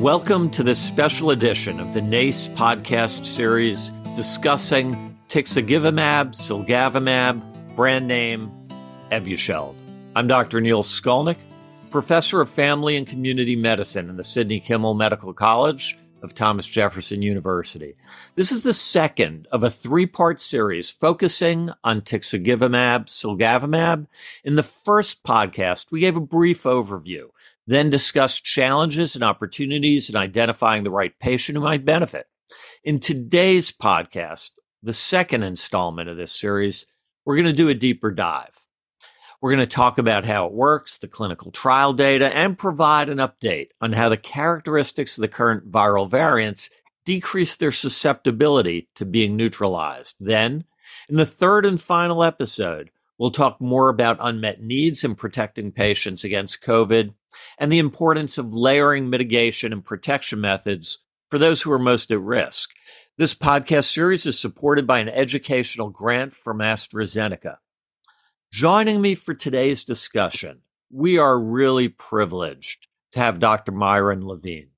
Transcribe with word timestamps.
Welcome 0.00 0.48
to 0.52 0.62
this 0.62 0.78
special 0.78 1.30
edition 1.30 1.78
of 1.78 1.92
the 1.92 2.00
NACE 2.00 2.48
podcast 2.48 3.26
series 3.26 3.90
discussing 4.16 5.14
tixagevimab, 5.28 6.30
cilgavimab, 6.30 7.76
brand 7.76 8.08
name 8.08 8.50
Evusheld. 9.12 9.74
I'm 10.16 10.26
Dr. 10.26 10.62
Neil 10.62 10.82
Skolnik, 10.82 11.36
professor 11.90 12.40
of 12.40 12.48
family 12.48 12.96
and 12.96 13.06
community 13.06 13.56
medicine 13.56 14.08
in 14.08 14.16
the 14.16 14.24
Sidney 14.24 14.58
Kimmel 14.58 14.94
Medical 14.94 15.34
College 15.34 15.98
of 16.22 16.34
Thomas 16.34 16.66
Jefferson 16.66 17.20
University. 17.20 17.94
This 18.36 18.52
is 18.52 18.62
the 18.62 18.72
second 18.72 19.48
of 19.52 19.62
a 19.62 19.70
three 19.70 20.06
part 20.06 20.40
series 20.40 20.90
focusing 20.90 21.72
on 21.84 22.00
tixagevimab, 22.00 23.06
cilgavimab. 23.06 24.06
In 24.44 24.56
the 24.56 24.62
first 24.62 25.22
podcast, 25.24 25.90
we 25.90 26.00
gave 26.00 26.16
a 26.16 26.20
brief 26.20 26.62
overview, 26.62 27.28
then 27.70 27.88
discuss 27.88 28.40
challenges 28.40 29.14
and 29.14 29.22
opportunities 29.22 30.10
in 30.10 30.16
identifying 30.16 30.82
the 30.82 30.90
right 30.90 31.16
patient 31.20 31.54
who 31.54 31.62
might 31.62 31.84
benefit. 31.84 32.26
In 32.82 32.98
today's 32.98 33.70
podcast, 33.70 34.50
the 34.82 34.92
second 34.92 35.44
installment 35.44 36.08
of 36.08 36.16
this 36.16 36.32
series, 36.32 36.86
we're 37.24 37.36
going 37.36 37.46
to 37.46 37.52
do 37.52 37.68
a 37.68 37.74
deeper 37.74 38.10
dive. 38.10 38.66
We're 39.40 39.54
going 39.54 39.68
to 39.68 39.72
talk 39.72 39.98
about 39.98 40.24
how 40.24 40.46
it 40.46 40.52
works, 40.52 40.98
the 40.98 41.06
clinical 41.06 41.52
trial 41.52 41.92
data, 41.92 42.34
and 42.36 42.58
provide 42.58 43.08
an 43.08 43.18
update 43.18 43.68
on 43.80 43.92
how 43.92 44.08
the 44.08 44.16
characteristics 44.16 45.16
of 45.16 45.22
the 45.22 45.28
current 45.28 45.70
viral 45.70 46.10
variants 46.10 46.70
decrease 47.04 47.54
their 47.54 47.70
susceptibility 47.70 48.88
to 48.96 49.04
being 49.04 49.36
neutralized. 49.36 50.16
Then, 50.18 50.64
in 51.08 51.16
the 51.16 51.24
third 51.24 51.64
and 51.64 51.80
final 51.80 52.24
episode, 52.24 52.90
we'll 53.16 53.30
talk 53.30 53.60
more 53.60 53.90
about 53.90 54.18
unmet 54.20 54.60
needs 54.60 55.04
in 55.04 55.14
protecting 55.14 55.70
patients 55.70 56.24
against 56.24 56.64
COVID 56.64 57.14
and 57.58 57.70
the 57.70 57.78
importance 57.78 58.38
of 58.38 58.54
layering 58.54 59.10
mitigation 59.10 59.72
and 59.72 59.84
protection 59.84 60.40
methods 60.40 60.98
for 61.30 61.38
those 61.38 61.62
who 61.62 61.72
are 61.72 61.78
most 61.78 62.10
at 62.10 62.20
risk. 62.20 62.70
This 63.18 63.34
podcast 63.34 63.92
series 63.92 64.26
is 64.26 64.38
supported 64.38 64.86
by 64.86 64.98
an 64.98 65.08
educational 65.08 65.90
grant 65.90 66.32
from 66.32 66.58
AstraZeneca. 66.58 67.58
Joining 68.52 69.00
me 69.00 69.14
for 69.14 69.34
today's 69.34 69.84
discussion, 69.84 70.62
we 70.90 71.18
are 71.18 71.38
really 71.38 71.88
privileged 71.88 72.88
to 73.12 73.20
have 73.20 73.38
Dr. 73.38 73.72
Myron 73.72 74.26
Levine. 74.26 74.70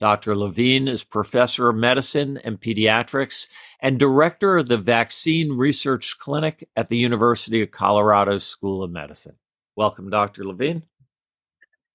Dr. 0.00 0.34
Levine 0.34 0.88
is 0.88 1.04
professor 1.04 1.68
of 1.68 1.76
medicine 1.76 2.38
and 2.38 2.58
pediatrics 2.58 3.48
and 3.80 3.98
director 3.98 4.56
of 4.56 4.68
the 4.68 4.78
Vaccine 4.78 5.52
Research 5.52 6.16
Clinic 6.18 6.66
at 6.74 6.88
the 6.88 6.96
University 6.96 7.60
of 7.60 7.70
Colorado 7.70 8.38
School 8.38 8.82
of 8.82 8.90
Medicine. 8.90 9.36
Welcome, 9.76 10.08
Dr. 10.08 10.44
Levine. 10.44 10.84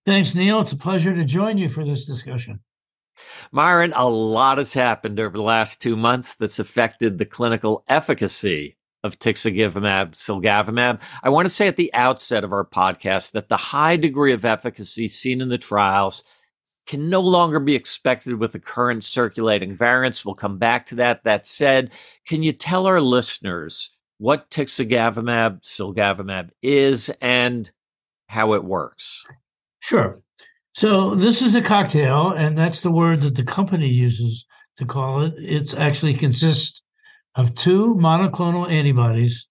Thanks, 0.05 0.35
Neil. 0.35 0.61
It's 0.61 0.71
a 0.71 0.77
pleasure 0.77 1.15
to 1.15 1.25
join 1.25 1.57
you 1.57 1.67
for 1.67 1.83
this 1.83 2.05
discussion. 2.05 2.59
Myron, 3.51 3.93
a 3.95 4.07
lot 4.07 4.57
has 4.57 4.73
happened 4.73 5.19
over 5.19 5.35
the 5.35 5.43
last 5.43 5.81
two 5.81 5.95
months 5.95 6.35
that's 6.35 6.59
affected 6.59 7.17
the 7.17 7.25
clinical 7.25 7.83
efficacy 7.87 8.77
of 9.03 9.17
tixagevimab, 9.17 10.11
cilgavimab. 10.11 11.01
I 11.23 11.29
want 11.29 11.45
to 11.45 11.49
say 11.49 11.67
at 11.67 11.75
the 11.75 11.93
outset 11.93 12.43
of 12.43 12.51
our 12.51 12.65
podcast 12.65 13.31
that 13.31 13.49
the 13.49 13.57
high 13.57 13.97
degree 13.97 14.33
of 14.33 14.45
efficacy 14.45 15.07
seen 15.07 15.41
in 15.41 15.49
the 15.49 15.57
trials 15.57 16.23
can 16.85 17.09
no 17.09 17.21
longer 17.21 17.59
be 17.59 17.75
expected 17.75 18.35
with 18.35 18.51
the 18.51 18.59
current 18.59 19.03
circulating 19.03 19.75
variants. 19.75 20.23
We'll 20.23 20.35
come 20.35 20.57
back 20.57 20.85
to 20.87 20.95
that. 20.95 21.23
That 21.23 21.47
said, 21.47 21.91
can 22.27 22.43
you 22.43 22.51
tell 22.51 22.85
our 22.85 23.01
listeners 23.01 23.95
what 24.17 24.49
tixagevimab, 24.51 25.63
cilgavimab 25.63 26.49
is 26.61 27.11
and 27.21 27.71
how 28.27 28.53
it 28.53 28.63
works? 28.63 29.25
Sure. 29.85 30.19
So 30.73 31.13
this 31.13 31.43
is 31.43 31.53
a 31.53 31.61
cocktail, 31.61 32.31
and 32.31 32.57
that's 32.57 32.81
the 32.81 32.89
word 32.89 33.21
that 33.21 33.35
the 33.35 33.43
company 33.43 33.87
uses 33.87 34.47
to 34.77 34.85
call 34.85 35.21
it. 35.21 35.35
It's 35.37 35.75
actually 35.75 36.15
consists 36.15 36.81
of 37.35 37.53
two 37.53 37.93
monoclonal 37.93 38.67
antibodies, 38.67 39.45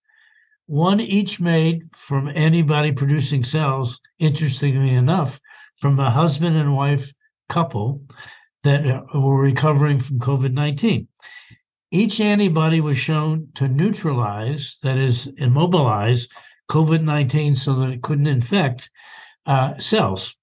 one 0.66 0.98
each 0.98 1.38
made 1.38 1.84
from 1.94 2.32
antibody 2.34 2.90
producing 2.90 3.44
cells, 3.44 4.00
interestingly 4.18 4.92
enough, 4.92 5.40
from 5.76 6.00
a 6.00 6.10
husband 6.10 6.56
and 6.56 6.74
wife 6.74 7.14
couple 7.48 8.02
that 8.64 8.84
uh, 8.84 9.02
were 9.14 9.40
recovering 9.40 10.00
from 10.00 10.18
COVID 10.18 10.52
19. 10.52 11.06
Each 11.92 12.20
antibody 12.20 12.80
was 12.80 12.98
shown 12.98 13.50
to 13.54 13.68
neutralize, 13.68 14.78
that 14.82 14.98
is, 14.98 15.28
immobilize 15.36 16.26
COVID 16.68 17.04
19 17.04 17.54
so 17.54 17.74
that 17.74 17.90
it 17.90 18.02
couldn't 18.02 18.26
infect 18.26 18.90
uh, 19.46 19.78
cells. 19.78 20.36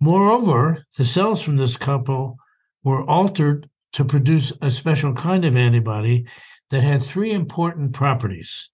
Moreover, 0.00 0.84
the 0.96 1.04
cells 1.04 1.42
from 1.42 1.56
this 1.56 1.76
couple 1.76 2.36
were 2.84 3.02
altered 3.08 3.68
to 3.92 4.04
produce 4.04 4.52
a 4.60 4.70
special 4.70 5.14
kind 5.14 5.44
of 5.44 5.56
antibody 5.56 6.26
that 6.70 6.82
had 6.82 7.02
three 7.02 7.32
important 7.32 7.92
properties. 7.92 8.70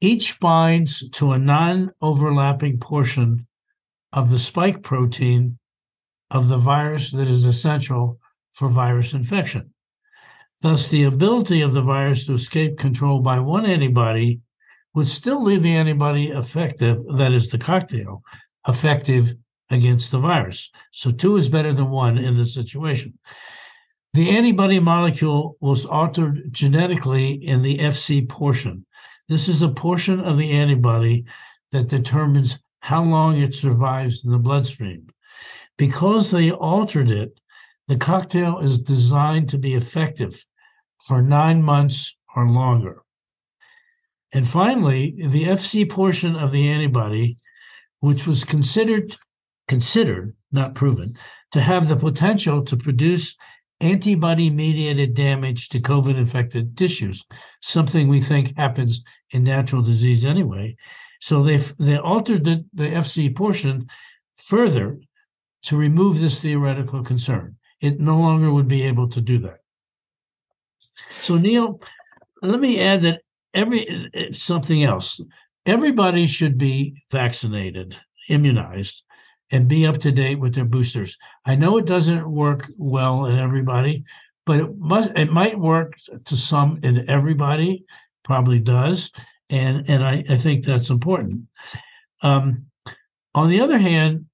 Each 0.00 0.38
binds 0.40 1.08
to 1.10 1.32
a 1.32 1.38
non 1.38 1.92
overlapping 2.02 2.78
portion 2.78 3.46
of 4.12 4.30
the 4.30 4.38
spike 4.38 4.82
protein 4.82 5.58
of 6.30 6.48
the 6.48 6.58
virus 6.58 7.12
that 7.12 7.28
is 7.28 7.46
essential 7.46 8.18
for 8.52 8.68
virus 8.68 9.12
infection. 9.12 9.72
Thus, 10.62 10.88
the 10.88 11.04
ability 11.04 11.60
of 11.60 11.72
the 11.72 11.82
virus 11.82 12.26
to 12.26 12.34
escape 12.34 12.78
control 12.78 13.20
by 13.20 13.38
one 13.38 13.66
antibody 13.66 14.40
would 14.94 15.08
still 15.08 15.42
leave 15.42 15.62
the 15.62 15.74
antibody 15.74 16.28
effective, 16.28 17.02
that 17.16 17.32
is, 17.32 17.48
the 17.48 17.58
cocktail, 17.58 18.22
effective 18.66 19.34
against 19.70 20.10
the 20.10 20.18
virus. 20.18 20.70
So, 20.92 21.10
two 21.10 21.36
is 21.36 21.48
better 21.48 21.72
than 21.72 21.90
one 21.90 22.18
in 22.18 22.36
this 22.36 22.54
situation. 22.54 23.18
The 24.12 24.30
antibody 24.30 24.78
molecule 24.78 25.56
was 25.60 25.84
altered 25.84 26.52
genetically 26.52 27.32
in 27.32 27.62
the 27.62 27.78
FC 27.78 28.28
portion. 28.28 28.86
This 29.28 29.48
is 29.48 29.62
a 29.62 29.68
portion 29.68 30.20
of 30.20 30.38
the 30.38 30.52
antibody 30.52 31.24
that 31.72 31.88
determines 31.88 32.58
how 32.80 33.02
long 33.02 33.38
it 33.38 33.54
survives 33.54 34.24
in 34.24 34.30
the 34.30 34.38
bloodstream. 34.38 35.08
Because 35.76 36.30
they 36.30 36.52
altered 36.52 37.10
it, 37.10 37.40
the 37.88 37.96
cocktail 37.96 38.58
is 38.58 38.78
designed 38.78 39.48
to 39.48 39.58
be 39.58 39.74
effective 39.74 40.44
for 41.02 41.20
nine 41.20 41.62
months 41.62 42.16
or 42.36 42.48
longer. 42.48 43.03
And 44.34 44.48
finally, 44.48 45.14
the 45.16 45.44
FC 45.44 45.88
portion 45.88 46.34
of 46.34 46.50
the 46.50 46.68
antibody, 46.68 47.38
which 48.00 48.26
was 48.26 48.44
considered 48.44 49.14
considered, 49.66 50.34
not 50.52 50.74
proven, 50.74 51.16
to 51.52 51.60
have 51.60 51.88
the 51.88 51.96
potential 51.96 52.62
to 52.64 52.76
produce 52.76 53.34
antibody 53.80 54.50
mediated 54.50 55.14
damage 55.14 55.70
to 55.70 55.80
COVID 55.80 56.16
infected 56.16 56.76
tissues, 56.76 57.24
something 57.62 58.08
we 58.08 58.20
think 58.20 58.54
happens 58.56 59.02
in 59.30 59.44
natural 59.44 59.80
disease 59.80 60.24
anyway. 60.24 60.76
So 61.20 61.42
they 61.42 61.58
they 61.78 61.96
altered 61.96 62.44
the, 62.44 62.64
the 62.74 62.84
FC 62.84 63.34
portion 63.34 63.88
further 64.36 64.98
to 65.62 65.76
remove 65.76 66.20
this 66.20 66.40
theoretical 66.40 67.02
concern. 67.02 67.56
It 67.80 68.00
no 68.00 68.18
longer 68.18 68.52
would 68.52 68.68
be 68.68 68.82
able 68.82 69.08
to 69.10 69.20
do 69.20 69.38
that. 69.38 69.60
So 71.22 71.36
Neil, 71.36 71.80
let 72.42 72.60
me 72.60 72.80
add 72.80 73.02
that 73.02 73.22
every 73.54 74.30
something 74.32 74.82
else. 74.82 75.20
Everybody 75.66 76.26
should 76.26 76.58
be 76.58 77.02
vaccinated, 77.10 77.98
immunized 78.28 79.04
and 79.50 79.68
be 79.68 79.86
up 79.86 79.98
to 79.98 80.12
date 80.12 80.38
with 80.38 80.54
their 80.54 80.64
boosters. 80.64 81.16
I 81.46 81.54
know 81.54 81.78
it 81.78 81.86
doesn't 81.86 82.28
work 82.28 82.70
well 82.76 83.26
in 83.26 83.38
everybody, 83.38 84.04
but 84.46 84.60
it 84.60 84.78
must 84.78 85.10
it 85.16 85.32
might 85.32 85.58
work 85.58 85.94
to 86.24 86.36
some 86.36 86.80
in 86.82 87.08
everybody, 87.08 87.84
probably 88.24 88.58
does. 88.58 89.12
And 89.50 89.88
and 89.88 90.04
I, 90.04 90.24
I 90.28 90.36
think 90.36 90.64
that's 90.64 90.90
important. 90.90 91.48
Um, 92.22 92.66
on 93.34 93.48
the 93.48 93.60
other 93.60 93.78
hand, 93.78 94.26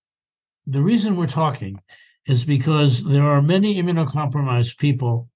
the 0.66 0.82
reason 0.82 1.16
we're 1.16 1.26
talking 1.26 1.80
is 2.26 2.44
because 2.44 3.02
there 3.02 3.24
are 3.24 3.42
many 3.42 3.82
immunocompromised 3.82 4.78
people 4.78 5.28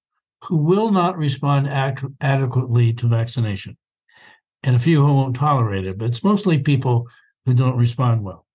who 0.45 0.57
will 0.57 0.91
not 0.91 1.17
respond 1.17 1.67
ac- 1.67 2.07
adequately 2.21 2.93
to 2.93 3.07
vaccination, 3.07 3.77
and 4.63 4.75
a 4.75 4.79
few 4.79 5.05
who 5.05 5.13
won't 5.13 5.35
tolerate 5.35 5.85
it. 5.85 5.97
But 5.97 6.09
it's 6.09 6.23
mostly 6.23 6.59
people 6.59 7.07
who 7.45 7.53
don't 7.53 7.77
respond 7.77 8.23
well. 8.23 8.45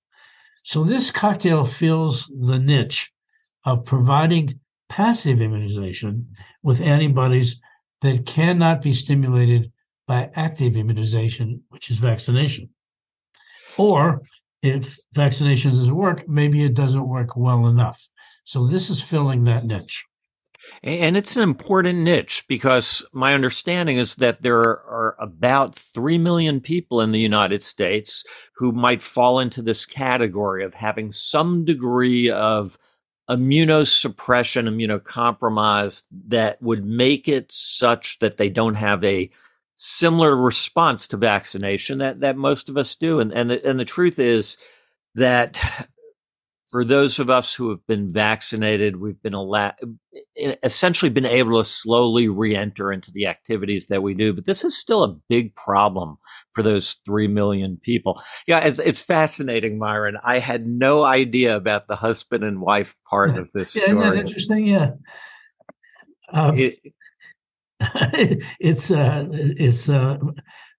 So 0.63 0.85
this 0.85 1.11
cocktail 1.11 1.65
fills 1.65 2.31
the 2.39 2.59
niche 2.59 3.13
of 3.65 3.85
providing 3.85 4.61
passive 4.89 5.41
immunization 5.41 6.29
with 6.63 6.81
antibodies 6.81 7.61
that 8.03 8.27
cannot 8.27 8.83
be 8.83 8.93
stimulated 8.93 9.73
by 10.07 10.31
active 10.35 10.77
immunization, 10.77 11.63
which 11.69 11.91
is 11.91 11.99
vaccination. 11.99 12.71
Or 13.77 14.23
if 14.63 14.99
vaccination 15.13 15.71
doesn't 15.71 15.95
work, 15.95 16.29
maybe 16.29 16.65
it 16.65 16.75
doesn't 16.75 17.09
work 17.09 17.37
well 17.37 17.67
enough. 17.67 18.09
So 18.45 18.67
this 18.67 18.91
is 18.91 19.01
filling 19.01 19.45
that 19.45 19.65
niche. 19.65 20.05
And 20.83 21.17
it's 21.17 21.37
an 21.37 21.43
important 21.43 22.01
niche 22.01 22.45
because 22.49 23.05
my 23.13 23.35
understanding 23.35 23.99
is 23.99 24.17
that 24.17 24.43
there 24.43 24.59
are 24.59 25.17
about 25.19 25.75
3 25.75 26.19
million 26.19 26.61
people 26.61 27.01
in 27.01 27.13
the 27.13 27.21
United 27.21 27.63
States 27.63 28.25
who 28.57 28.73
might 28.73 29.03
fall 29.03 29.41
into 29.41 29.63
this 29.63 29.87
category 29.87 30.65
of 30.65 30.75
having 30.75 31.13
some 31.13 31.65
degree 31.65 32.31
of 32.31 32.79
immunosuppression, 33.29 34.69
immunocompromised 34.69 36.03
that 36.27 36.61
would 36.61 36.85
make 36.85 37.29
it 37.29 37.51
such 37.53 38.19
that 38.19 38.37
they 38.37 38.49
don't 38.49 38.75
have 38.75 39.05
a 39.05 39.31
similar 39.77 40.37
response 40.37 41.09
to 41.09 41.17
vaccination 41.17 41.99
that, 41.99 42.21
that 42.21 42.37
most 42.37 42.69
of 42.69 42.77
us 42.77 42.95
do. 42.97 43.21
And, 43.21 43.33
and, 43.33 43.51
the, 43.51 43.67
and 43.67 43.79
the 43.79 43.85
truth 43.85 44.19
is 44.19 44.59
that 45.15 45.89
for 46.71 46.85
those 46.85 47.19
of 47.19 47.31
us 47.31 47.55
who 47.55 47.71
have 47.71 47.85
been 47.87 48.13
vaccinated, 48.13 48.97
we've 48.97 49.21
been 49.23 49.35
allowed, 49.35 49.75
essentially 50.63 51.11
been 51.11 51.27
able 51.27 51.59
to 51.59 51.69
slowly 51.69 52.29
re-enter 52.29 52.93
into 52.93 53.11
the 53.11 53.27
activities 53.27 53.89
that 53.89 54.03
we 54.03 54.15
do. 54.15 54.33
But 54.33 54.47
this 54.47 54.63
is 54.63 54.79
still 54.79 55.03
a 55.03 55.17
big 55.29 55.55
problem 55.57 56.17
for 56.53 56.63
those 56.63 56.97
three 57.05 57.27
million 57.27 57.79
people. 57.83 58.23
Yeah, 58.47 58.61
it's, 58.61 58.79
it's 58.79 59.03
fascinating, 59.03 59.79
Myron. 59.79 60.17
I 60.23 60.39
had 60.39 60.67
no 60.67 61.03
idea 61.03 61.57
about 61.57 61.89
the 61.89 61.97
husband 61.97 62.45
and 62.45 62.61
wife 62.61 62.97
part 63.09 63.37
of 63.37 63.51
this 63.53 63.75
yeah, 63.75 63.83
story. 63.83 63.97
Isn't 63.97 64.11
that 64.11 64.21
interesting? 64.21 64.67
Yeah. 64.67 64.91
Um, 66.33 66.57
it, 66.57 66.79
it's 68.61 68.91
uh, 68.91 69.27
it's 69.33 69.89
uh, 69.89 70.19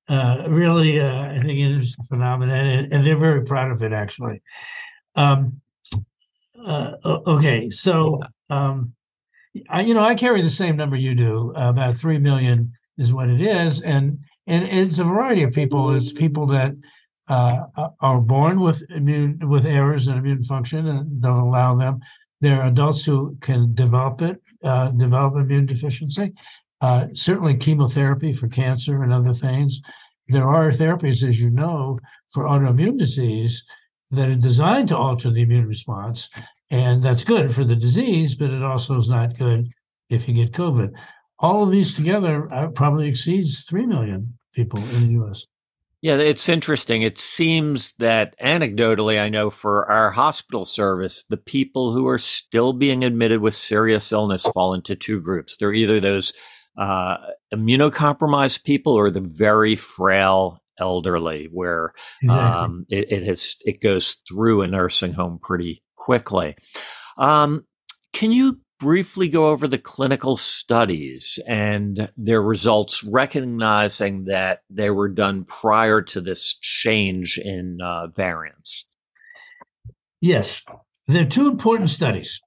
uh, 0.07 0.43
really 0.47 1.01
uh, 1.01 1.23
I 1.23 1.39
think 1.39 1.49
an 1.49 1.57
interesting 1.57 2.05
phenomenon, 2.05 2.67
and, 2.67 2.93
and, 2.93 3.05
they're 3.05 3.17
very 3.17 3.43
proud 3.43 3.71
of 3.71 3.81
it 3.81 3.91
actually. 3.91 4.41
Um, 5.15 5.61
uh, 6.65 7.19
okay, 7.27 7.69
so 7.69 8.21
um, 8.49 8.93
I, 9.69 9.81
you 9.81 9.93
know, 9.93 10.03
I 10.03 10.15
carry 10.15 10.41
the 10.41 10.49
same 10.49 10.77
number 10.77 10.95
you 10.95 11.15
do. 11.15 11.53
About 11.55 11.97
three 11.97 12.17
million 12.17 12.73
is 12.97 13.13
what 13.13 13.29
it 13.29 13.41
is, 13.41 13.81
and 13.81 14.19
and 14.47 14.65
it's 14.65 14.99
a 14.99 15.03
variety 15.03 15.43
of 15.43 15.53
people. 15.53 15.93
It's 15.93 16.11
people 16.11 16.45
that 16.47 16.73
uh, 17.27 17.65
are 17.99 18.19
born 18.19 18.59
with 18.59 18.83
immune 18.89 19.39
with 19.47 19.65
errors 19.65 20.07
in 20.07 20.17
immune 20.17 20.43
function 20.43 20.87
and 20.87 21.21
don't 21.21 21.39
allow 21.39 21.75
them. 21.75 21.99
There 22.39 22.61
are 22.61 22.67
adults 22.67 23.05
who 23.05 23.37
can 23.41 23.75
develop 23.75 24.21
it, 24.21 24.41
uh, 24.63 24.89
develop 24.89 25.35
immune 25.35 25.65
deficiency. 25.65 26.33
Uh, 26.79 27.07
certainly, 27.13 27.55
chemotherapy 27.55 28.33
for 28.33 28.47
cancer 28.47 29.03
and 29.03 29.13
other 29.13 29.33
things. 29.33 29.81
There 30.27 30.47
are 30.47 30.71
therapies, 30.71 31.27
as 31.27 31.39
you 31.39 31.49
know, 31.49 31.99
for 32.31 32.45
autoimmune 32.45 32.97
disease 32.97 33.63
that 34.11 34.29
are 34.29 34.35
designed 34.35 34.89
to 34.89 34.97
alter 34.97 35.29
the 35.29 35.41
immune 35.41 35.67
response. 35.67 36.29
And 36.69 37.01
that's 37.01 37.23
good 37.23 37.53
for 37.53 37.63
the 37.63 37.75
disease, 37.75 38.35
but 38.35 38.51
it 38.51 38.63
also 38.63 38.97
is 38.97 39.09
not 39.09 39.37
good 39.37 39.69
if 40.09 40.27
you 40.27 40.33
get 40.33 40.53
COVID. 40.53 40.91
All 41.39 41.63
of 41.63 41.71
these 41.71 41.95
together 41.95 42.51
uh, 42.53 42.67
probably 42.67 43.07
exceeds 43.07 43.63
3 43.63 43.85
million 43.85 44.37
people 44.53 44.79
in 44.79 45.07
the 45.07 45.23
US. 45.23 45.45
Yeah, 46.01 46.17
it's 46.17 46.49
interesting. 46.49 47.03
It 47.03 47.19
seems 47.19 47.93
that 47.93 48.35
anecdotally, 48.39 49.19
I 49.19 49.29
know 49.29 49.51
for 49.51 49.89
our 49.91 50.09
hospital 50.09 50.65
service, 50.65 51.23
the 51.23 51.37
people 51.37 51.93
who 51.93 52.07
are 52.07 52.17
still 52.17 52.73
being 52.73 53.03
admitted 53.03 53.41
with 53.41 53.53
serious 53.53 54.11
illness 54.11 54.43
fall 54.43 54.73
into 54.73 54.95
two 54.95 55.21
groups. 55.21 55.57
They're 55.57 55.73
either 55.73 55.99
those 55.99 56.33
uh, 56.75 57.17
immunocompromised 57.53 58.63
people 58.63 58.93
or 58.93 59.11
the 59.11 59.21
very 59.21 59.75
frail 59.75 60.60
elderly, 60.81 61.47
where 61.51 61.93
exactly. 62.21 62.49
um, 62.49 62.85
it, 62.89 63.11
it, 63.11 63.23
has 63.23 63.55
it 63.61 63.81
goes 63.81 64.17
through 64.27 64.63
a 64.63 64.67
nursing 64.67 65.13
home 65.13 65.39
pretty 65.41 65.83
quickly. 65.95 66.55
Um, 67.17 67.65
can 68.13 68.31
you 68.31 68.59
briefly 68.81 69.29
go 69.29 69.49
over 69.49 69.67
the 69.67 69.77
clinical 69.77 70.35
studies 70.35 71.39
and 71.47 72.11
their 72.17 72.41
results, 72.41 73.03
recognizing 73.03 74.25
that 74.25 74.63
they 74.69 74.89
were 74.89 75.07
done 75.07 75.45
prior 75.45 76.01
to 76.01 76.19
this 76.19 76.57
change 76.59 77.37
in 77.37 77.77
uh, 77.81 78.07
variants? 78.07 78.87
Yes, 80.19 80.63
there 81.07 81.23
are 81.23 81.29
two 81.29 81.47
important 81.47 81.89
studies. 81.89 82.41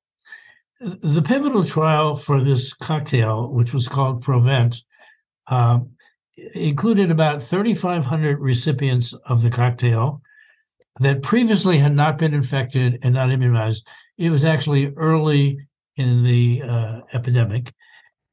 The 0.81 1.23
pivotal 1.23 1.65
trial 1.65 2.17
for 2.17 2.43
this 2.43 2.75
cocktail, 2.75 3.53
which 3.53 3.73
was 3.73 3.89
called 3.89 4.23
Provent, 4.23 4.83
uh, 5.47 5.81
included 6.55 7.11
about 7.11 7.43
3,500 7.43 8.41
recipients 8.41 9.13
of 9.27 9.43
the 9.43 9.51
cocktail 9.51 10.21
that 11.01 11.23
previously 11.23 11.79
had 11.79 11.95
not 11.95 12.19
been 12.19 12.35
infected 12.35 12.99
and 13.03 13.15
not 13.15 13.31
immunized. 13.31 13.87
It 14.17 14.31
was 14.31 14.45
actually 14.45 14.93
early 14.97 15.59
in 15.97 16.25
the 16.25 16.63
uh, 16.63 17.01
epidemic, 17.13 17.73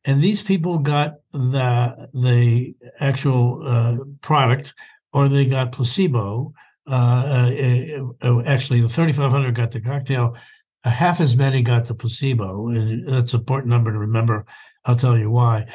and 0.05 0.21
these 0.21 0.41
people 0.41 0.79
got 0.79 1.15
the 1.31 2.09
the 2.13 2.75
actual 2.99 3.61
uh, 3.65 4.03
product, 4.21 4.73
or 5.13 5.29
they 5.29 5.45
got 5.45 5.71
placebo. 5.71 6.53
Uh, 6.89 6.93
uh, 6.93 8.03
uh 8.23 8.41
actually, 8.41 8.81
the 8.81 8.89
3,500 8.89 9.55
got 9.55 9.71
the 9.71 9.81
cocktail. 9.81 10.35
half 10.83 11.21
as 11.21 11.35
many 11.35 11.61
got 11.61 11.85
the 11.85 11.93
placebo, 11.93 12.69
and 12.69 13.07
that's 13.07 13.33
an 13.33 13.39
important 13.39 13.69
number 13.69 13.91
to 13.91 13.97
remember. 13.99 14.45
I'll 14.85 14.95
tell 14.95 15.17
you 15.17 15.29
why. 15.29 15.67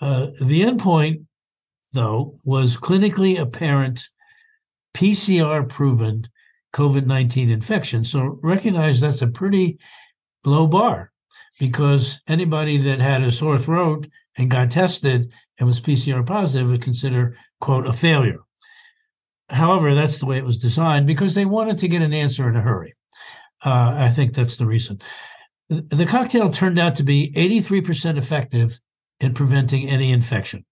Uh, 0.00 0.28
the 0.40 0.62
endpoint, 0.62 1.26
though, 1.92 2.36
was 2.44 2.76
clinically 2.76 3.38
apparent 3.38 4.08
PCR 4.94 5.68
proven 5.68 6.28
COVID 6.72 7.06
19 7.06 7.50
infection. 7.50 8.04
So 8.04 8.38
recognize 8.42 9.00
that's 9.00 9.22
a 9.22 9.26
pretty 9.26 9.78
low 10.44 10.66
bar 10.66 11.12
because 11.58 12.20
anybody 12.26 12.78
that 12.78 13.00
had 13.00 13.22
a 13.22 13.30
sore 13.30 13.58
throat 13.58 14.06
and 14.36 14.50
got 14.50 14.70
tested 14.70 15.32
and 15.58 15.66
was 15.66 15.80
PCR 15.80 16.24
positive 16.26 16.70
would 16.70 16.82
consider, 16.82 17.36
quote, 17.60 17.86
a 17.86 17.92
failure. 17.92 18.40
However, 19.50 19.94
that's 19.94 20.18
the 20.18 20.26
way 20.26 20.38
it 20.38 20.44
was 20.44 20.58
designed 20.58 21.06
because 21.06 21.34
they 21.34 21.44
wanted 21.44 21.78
to 21.78 21.88
get 21.88 22.02
an 22.02 22.12
answer 22.12 22.48
in 22.48 22.56
a 22.56 22.62
hurry. 22.62 22.94
Uh, 23.64 23.92
I 23.96 24.10
think 24.10 24.32
that's 24.32 24.56
the 24.56 24.66
reason. 24.66 25.00
The 25.68 26.06
cocktail 26.06 26.50
turned 26.50 26.78
out 26.78 26.96
to 26.96 27.02
be 27.02 27.32
83% 27.36 28.16
effective 28.16 28.80
in 29.20 29.34
preventing 29.34 29.88
any 29.88 30.12
infection. 30.12 30.64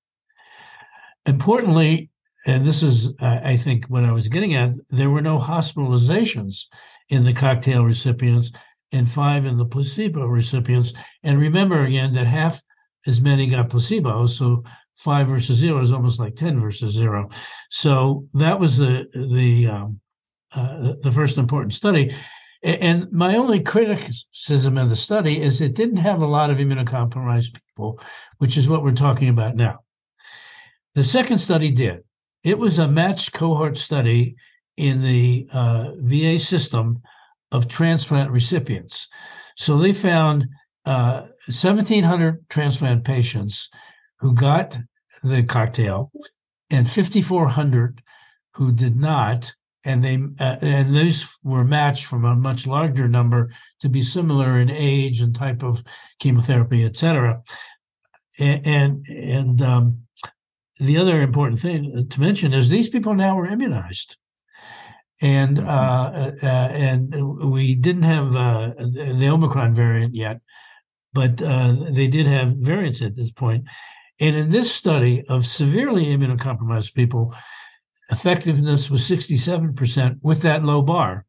Importantly, 1.29 2.11
and 2.47 2.65
this 2.65 2.83
is, 2.83 3.13
I 3.21 3.57
think, 3.57 3.85
what 3.87 4.05
I 4.05 4.13
was 4.13 4.29
getting 4.29 4.55
at. 4.55 4.73
There 4.89 5.11
were 5.11 5.21
no 5.21 5.39
hospitalizations 5.39 6.65
in 7.11 7.25
the 7.25 7.35
cocktail 7.35 7.85
recipients 7.85 8.51
and 8.93 9.07
five 9.11 9.45
in 9.45 9.59
the 9.59 9.67
placebo 9.67 10.25
recipients. 10.25 10.95
And 11.23 11.39
remember 11.39 11.85
again 11.85 12.15
that 12.15 12.27
half 12.27 12.63
as 13.07 13.21
many 13.21 13.49
got 13.49 13.69
placebo. 13.69 14.27
So 14.27 14.65
five 14.97 15.29
versus 15.29 15.59
zero 15.59 15.83
is 15.83 15.93
almost 15.93 16.19
like 16.19 16.35
10 16.37 16.61
versus 16.61 16.95
zero. 16.95 17.29
So 17.69 18.27
that 18.33 18.59
was 18.59 18.79
the, 18.79 19.05
the, 19.13 19.67
um, 19.67 20.01
uh, 20.55 20.95
the 21.03 21.13
first 21.13 21.37
important 21.37 21.75
study. 21.75 22.15
And 22.63 23.13
my 23.13 23.37
only 23.37 23.61
criticism 23.61 24.79
of 24.79 24.89
the 24.89 24.97
study 24.97 25.43
is 25.43 25.61
it 25.61 25.75
didn't 25.75 25.99
have 25.99 26.23
a 26.23 26.27
lot 26.27 26.51
of 26.51 26.57
immunocompromised 26.57 27.61
people, 27.69 28.01
which 28.39 28.57
is 28.57 28.69
what 28.69 28.83
we're 28.83 28.93
talking 28.93 29.29
about 29.29 29.55
now. 29.55 29.81
The 30.95 31.05
second 31.05 31.39
study 31.39 31.71
did. 31.71 32.03
It 32.43 32.59
was 32.59 32.79
a 32.79 32.89
matched 32.89 33.33
cohort 33.33 33.77
study 33.77 34.37
in 34.77 35.03
the 35.03 35.49
uh, 35.53 35.91
VA 35.97 36.39
system 36.39 37.03
of 37.51 37.69
transplant 37.69 38.31
recipients. 38.31 39.09
So 39.57 39.79
they 39.79 39.93
found 39.93 40.47
uh, 40.85 41.27
1,700 41.49 42.49
transplant 42.49 43.05
patients 43.05 43.71
who 44.21 44.35
got 44.35 44.79
the 45.23 45.43
cocktail 45.43 46.13
and 46.71 46.89
5,400 46.89 48.03
who 48.55 48.73
did 48.73 48.97
not. 48.97 49.53
And 49.85 50.05
they 50.05 50.19
uh, 50.39 50.57
and 50.61 50.95
those 50.95 51.39
were 51.43 51.65
matched 51.65 52.05
from 52.05 52.25
a 52.25 52.35
much 52.35 52.67
larger 52.67 53.09
number 53.09 53.51
to 53.81 53.89
be 53.89 54.03
similar 54.03 54.59
in 54.59 54.71
age 54.71 55.21
and 55.21 55.35
type 55.35 55.63
of 55.63 55.83
chemotherapy, 56.19 56.85
et 56.85 56.97
cetera. 56.97 57.43
And 58.39 58.67
and, 58.67 59.07
and 59.07 59.63
um, 59.63 60.08
the 60.79 60.97
other 60.97 61.21
important 61.21 61.61
thing 61.61 62.07
to 62.09 62.21
mention 62.21 62.53
is 62.53 62.69
these 62.69 62.89
people 62.89 63.15
now 63.15 63.37
were 63.37 63.47
immunized. 63.47 64.17
And 65.21 65.59
mm-hmm. 65.59 65.69
uh, 65.69 66.31
uh, 66.43 66.69
and 66.73 67.51
we 67.53 67.75
didn't 67.75 68.05
have 68.05 68.37
uh, 68.37 68.73
the 68.79 69.29
Omicron 69.29 69.75
variant 69.75 70.15
yet, 70.15 70.41
but 71.13 71.43
uh, 71.43 71.75
they 71.91 72.07
did 72.07 72.27
have 72.27 72.57
variants 72.57 73.03
at 73.03 73.17
this 73.17 73.31
point. 73.33 73.65
And 74.21 74.37
in 74.37 74.51
this 74.51 74.73
study 74.73 75.25
of 75.29 75.47
severely 75.47 76.07
immunocompromised 76.07 76.95
people, 76.95 77.35
effectiveness 78.11 78.91
was 78.91 79.03
67% 79.03 80.19
with 80.23 80.43
that 80.43 80.65
low 80.65 80.83
bar. 80.83 81.25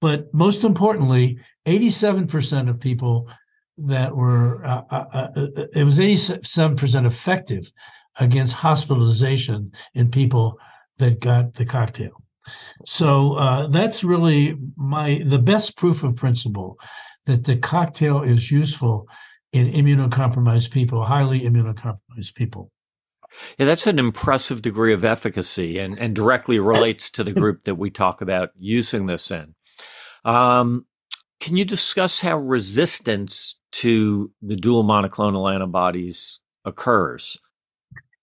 But 0.00 0.32
most 0.32 0.64
importantly, 0.64 1.38
87% 1.66 2.70
of 2.70 2.80
people 2.80 3.28
that 3.78 4.14
were, 4.14 4.64
uh, 4.64 4.82
uh, 4.90 5.28
it 5.74 5.84
was 5.84 5.98
87% 5.98 7.06
effective 7.06 7.72
against 8.18 8.54
hospitalization 8.54 9.72
in 9.94 10.10
people 10.10 10.58
that 10.98 11.20
got 11.20 11.54
the 11.54 11.64
cocktail. 11.64 12.12
So 12.84 13.34
uh, 13.34 13.66
that's 13.68 14.02
really 14.02 14.56
my 14.76 15.22
the 15.24 15.38
best 15.38 15.76
proof 15.76 16.02
of 16.02 16.16
principle 16.16 16.78
that 17.26 17.44
the 17.44 17.56
cocktail 17.56 18.22
is 18.22 18.50
useful 18.50 19.06
in 19.52 19.66
immunocompromised 19.66 20.70
people, 20.70 21.04
highly 21.04 21.42
immunocompromised 21.42 22.34
people. 22.34 22.70
Yeah, 23.58 23.66
that's 23.66 23.86
an 23.86 23.98
impressive 23.98 24.62
degree 24.62 24.92
of 24.92 25.04
efficacy 25.04 25.78
and, 25.78 25.98
and 26.00 26.16
directly 26.16 26.58
relates 26.58 27.10
to 27.10 27.24
the 27.24 27.32
group 27.32 27.62
that 27.62 27.76
we 27.76 27.90
talk 27.90 28.20
about 28.22 28.50
using 28.58 29.06
this 29.06 29.30
in. 29.30 29.54
Um, 30.24 30.86
Can 31.38 31.56
you 31.56 31.64
discuss 31.64 32.20
how 32.20 32.38
resistance 32.38 33.60
to 33.72 34.32
the 34.42 34.56
dual 34.56 34.82
monoclonal 34.82 35.52
antibodies 35.52 36.40
occurs? 36.64 37.38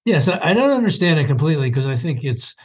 Yes, 0.07 0.29
I, 0.29 0.53
don't 0.53 0.71
understand 0.71 1.19
it 1.19 1.27
completely 1.27 1.69
because 1.69 1.85
I 1.85 1.97
think 1.97 2.23
it's 2.23 2.55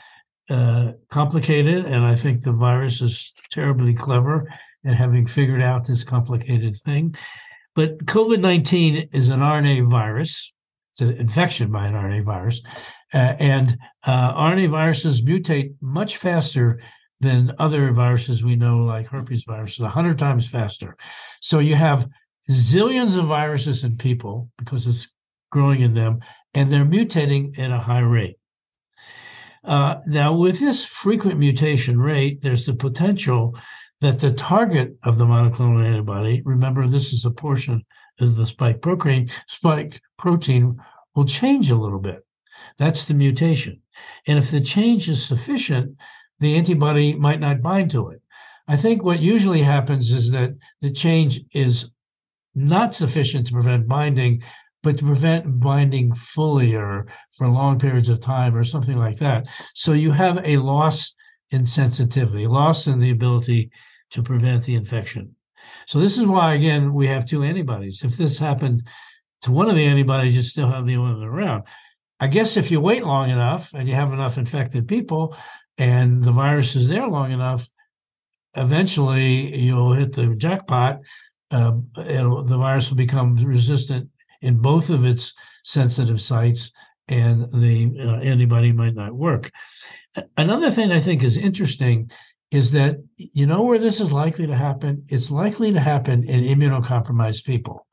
uh, 0.48 0.92
complicated, 1.10 1.86
and 1.86 2.04
I 2.04 2.14
think 2.14 2.42
the 2.42 2.52
virus 2.52 3.02
is 3.02 3.32
terribly 3.50 3.94
clever 3.94 4.48
at 4.86 4.94
having 4.94 5.26
figured 5.26 5.60
out 5.60 5.84
this 5.84 6.04
complicated 6.04 6.76
thing. 6.76 7.16
But 7.74 8.06
COVID 8.06 8.38
19 8.38 9.08
is 9.12 9.28
an 9.28 9.40
RNA 9.40 9.90
virus, 9.90 10.52
it's 10.92 11.00
an 11.00 11.16
infection 11.16 11.72
by 11.72 11.88
an 11.88 11.94
RNA 11.94 12.24
virus. 12.24 12.62
Uh, 13.12 13.34
and 13.40 13.76
uh, 14.04 14.34
RNA 14.34 14.70
viruses 14.70 15.22
mutate 15.22 15.74
much 15.80 16.18
faster 16.18 16.80
than 17.18 17.56
other 17.58 17.90
viruses 17.90 18.44
we 18.44 18.54
know, 18.54 18.84
like 18.84 19.08
herpes 19.08 19.42
viruses, 19.42 19.80
100 19.80 20.16
times 20.16 20.46
faster. 20.46 20.96
So 21.40 21.58
you 21.58 21.74
have 21.74 22.08
zillions 22.48 23.18
of 23.18 23.24
viruses 23.24 23.82
in 23.82 23.96
people 23.96 24.48
because 24.58 24.86
it's 24.86 25.08
growing 25.50 25.80
in 25.80 25.94
them, 25.94 26.20
and 26.54 26.72
they're 26.72 26.84
mutating 26.84 27.58
at 27.58 27.70
a 27.70 27.78
high 27.78 28.00
rate. 28.00 28.36
Uh, 29.64 29.96
now, 30.06 30.34
with 30.34 30.58
this 30.58 30.84
frequent 30.84 31.38
mutation 31.38 32.00
rate, 32.00 32.42
there's 32.42 32.66
the 32.66 32.74
potential 32.74 33.56
that 34.00 34.18
the 34.18 34.32
target 34.32 34.96
of 35.04 35.18
the 35.18 35.24
monoclonal 35.24 35.84
antibody, 35.84 36.42
remember, 36.44 36.88
this 36.88 37.12
is 37.12 37.24
a 37.24 37.30
portion 37.30 37.84
of 38.20 38.34
the 38.34 38.46
spike 38.46 38.82
protein, 38.82 39.30
spike 39.46 40.00
protein 40.18 40.76
will 41.14 41.24
change 41.24 41.70
a 41.70 41.76
little 41.76 42.00
bit. 42.00 42.26
That's 42.78 43.04
the 43.04 43.14
mutation. 43.14 43.80
And 44.26 44.38
if 44.38 44.50
the 44.50 44.60
change 44.60 45.08
is 45.08 45.24
sufficient, 45.24 45.96
the 46.40 46.56
antibody 46.56 47.14
might 47.14 47.40
not 47.40 47.62
bind 47.62 47.92
to 47.92 48.08
it. 48.10 48.22
I 48.66 48.76
think 48.76 49.02
what 49.02 49.20
usually 49.20 49.62
happens 49.62 50.12
is 50.12 50.32
that 50.32 50.54
the 50.80 50.90
change 50.90 51.40
is 51.52 51.90
not 52.54 52.94
sufficient 52.94 53.46
to 53.46 53.52
prevent 53.52 53.88
binding, 53.88 54.42
but 54.82 54.98
to 54.98 55.04
prevent 55.04 55.60
binding 55.60 56.14
fully 56.14 56.74
or 56.74 57.06
for 57.30 57.48
long 57.48 57.78
periods 57.78 58.08
of 58.08 58.20
time 58.20 58.54
or 58.54 58.64
something 58.64 58.98
like 58.98 59.18
that. 59.18 59.46
So 59.74 59.92
you 59.92 60.12
have 60.12 60.40
a 60.44 60.56
loss 60.56 61.14
in 61.50 61.66
sensitivity, 61.66 62.46
loss 62.46 62.86
in 62.86 62.98
the 62.98 63.10
ability 63.10 63.70
to 64.10 64.22
prevent 64.22 64.64
the 64.64 64.74
infection. 64.74 65.36
So 65.86 66.00
this 66.00 66.18
is 66.18 66.26
why, 66.26 66.54
again, 66.54 66.94
we 66.94 67.06
have 67.06 67.26
two 67.26 67.42
antibodies. 67.42 68.02
If 68.02 68.16
this 68.16 68.38
happened 68.38 68.86
to 69.42 69.52
one 69.52 69.68
of 69.68 69.76
the 69.76 69.84
antibodies, 69.84 70.36
you 70.36 70.42
still 70.42 70.70
have 70.70 70.86
the 70.86 70.94
other 70.94 71.02
one 71.02 71.22
around. 71.22 71.64
I 72.20 72.26
guess 72.28 72.56
if 72.56 72.70
you 72.70 72.80
wait 72.80 73.04
long 73.04 73.30
enough 73.30 73.74
and 73.74 73.88
you 73.88 73.94
have 73.94 74.12
enough 74.12 74.38
infected 74.38 74.86
people 74.86 75.36
and 75.78 76.22
the 76.22 76.32
virus 76.32 76.76
is 76.76 76.88
there 76.88 77.06
long 77.06 77.32
enough, 77.32 77.68
eventually 78.54 79.58
you'll 79.58 79.94
hit 79.94 80.12
the 80.12 80.34
jackpot. 80.36 81.00
Uh, 81.50 81.72
the 81.94 82.56
virus 82.58 82.88
will 82.88 82.96
become 82.96 83.36
resistant 83.36 84.08
in 84.42 84.58
both 84.58 84.90
of 84.90 85.06
its 85.06 85.34
sensitive 85.64 86.20
sites, 86.20 86.72
and 87.08 87.50
the 87.52 87.94
uh, 87.98 88.20
antibody 88.20 88.72
might 88.72 88.94
not 88.94 89.14
work. 89.14 89.50
Another 90.36 90.70
thing 90.70 90.92
I 90.92 91.00
think 91.00 91.22
is 91.22 91.36
interesting 91.36 92.10
is 92.50 92.72
that 92.72 92.96
you 93.16 93.46
know 93.46 93.62
where 93.62 93.78
this 93.78 94.00
is 94.00 94.12
likely 94.12 94.46
to 94.46 94.56
happen? 94.56 95.04
It's 95.08 95.30
likely 95.30 95.72
to 95.72 95.80
happen 95.80 96.22
in 96.24 96.44
immunocompromised 96.44 97.44
people. 97.44 97.86